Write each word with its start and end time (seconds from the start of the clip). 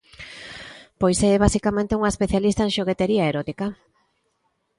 Pois 1.01 1.19
é, 1.31 1.33
basicamente, 1.45 1.97
unha 1.99 2.11
especialista 2.13 2.61
en 2.63 2.73
xoguetería 2.75 3.29
erótica. 3.31 3.67